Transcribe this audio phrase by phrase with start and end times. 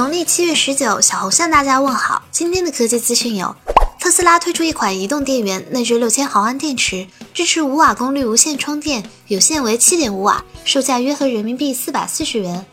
[0.00, 2.22] 农历七月十九，小红向大家问好。
[2.30, 3.54] 今天的科技资讯有：
[3.98, 12.64] 特斯拉推出一款移动电源，内置六千毫安电池，支持五瓦功率无线充电，有线为七点五瓦，售价约合人民币四百四十元。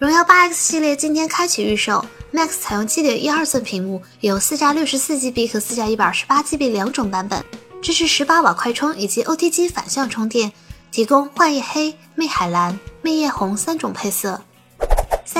[0.00, 2.04] 荣耀八 X 系列今天开启预售
[2.34, 7.44] ，Max 采用七点一二寸屏幕，有四加六十四 GB 和四加一百二十八 GB 两种版本，
[7.80, 10.50] 支持十八瓦快充以及 OTG 反向充电，
[10.90, 14.42] 提供幻夜黑、魅海蓝、魅夜红三种配色。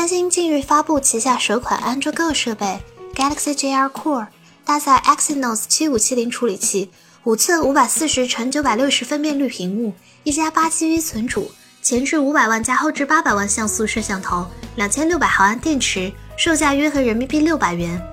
[0.02, 2.80] 三星近日发布旗下首款安卓 Go 设备
[3.14, 4.26] Galaxy JR Core，
[4.64, 6.90] 搭载 Exynos 7570处理器，
[7.22, 9.94] 五寸五百四十乘九百六十分辨率屏幕，
[10.24, 11.48] 一加八 GB 存储。
[11.82, 14.44] 前置五百万加后置八百万像素摄像头，
[14.74, 18.04] 两千六百毫安电池，售价约合人民币六百元。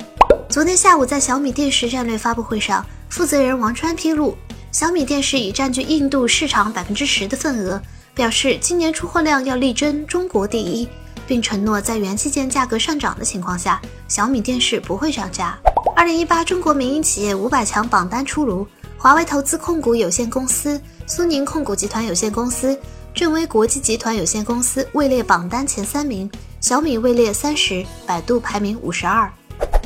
[0.47, 4.37] 昨天下午在小米电视战略发布会上，负责人王川披露，
[4.71, 7.81] 小米电视已占据印度市场百分之十的份额，
[8.13, 10.87] 表示今年出货量要力争中国第一，
[11.29, 15.55] 并承诺在元器件价格上涨的情况下，小米电视不会涨价。
[15.95, 18.65] 二零一八中国民营企业五百强榜单出炉，
[18.97, 22.75] 华为投资控股有限公司、苏宁控股集团有限公司。
[23.13, 26.27] 正威国际集团有限公司位列榜单前三名，
[26.59, 29.31] 小米位列三十，百度排名五十二。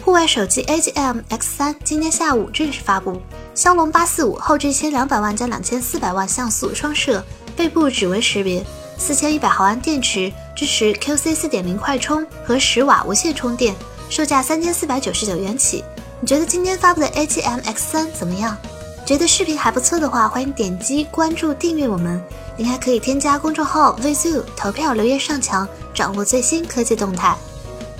[0.02, 3.22] 户外手机 AGM X3 今天下午正式发布，
[3.54, 7.22] 骁龙八四五后置一千两百万加两千四百万像素双摄，
[7.54, 8.66] 背部指纹识别，
[9.06, 13.76] 四千一百毫安电池，支持 QC 四点零快充和十瓦无线充电，
[14.10, 15.84] 售价三千四百九十九元起。
[16.22, 18.58] 你觉得今天发布的 AGM X3 怎么样？
[19.06, 22.24] 觉得视频还不错的话，欢迎点击关注订阅我们。
[22.56, 27.36] 您还可以添加公众号 VZOO 投票留言上墙，掌握最新科技动态。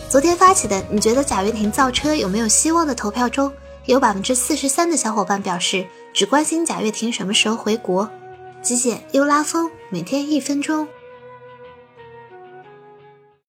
[0.08, 3.52] 昨天发起的“你觉得贾跃亭造车有没有希望”的投票中，
[3.88, 8.10] 有百分之四十三的小伙伴表示只关心贾跃亭什么时候回国。
[8.64, 10.88] 极简又拉风，每天一分钟。